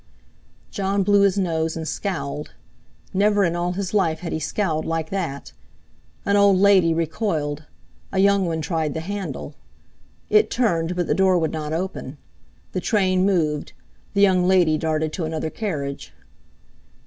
Jon 0.71 1.03
blew 1.03 1.21
his 1.21 1.37
nose, 1.37 1.77
and 1.77 1.87
scowled; 1.87 2.55
never 3.13 3.43
in 3.43 3.55
all 3.55 3.73
his 3.73 3.93
life 3.93 4.21
had 4.21 4.33
he 4.33 4.39
scowled 4.39 4.83
like 4.83 5.11
that! 5.11 5.53
An 6.25 6.35
old 6.35 6.57
lady 6.57 6.91
recoiled, 6.91 7.65
a 8.11 8.17
young 8.17 8.47
one 8.47 8.61
tried 8.61 8.95
the 8.95 9.01
handle. 9.01 9.53
It 10.27 10.49
turned, 10.49 10.95
but 10.95 11.05
the 11.05 11.13
door 11.13 11.37
would 11.37 11.51
not 11.51 11.71
open. 11.71 12.17
The 12.71 12.81
train 12.81 13.27
moved, 13.27 13.73
the 14.15 14.21
young 14.21 14.47
lady 14.47 14.75
darted 14.75 15.13
to 15.13 15.25
another 15.25 15.51
carriage. 15.51 16.11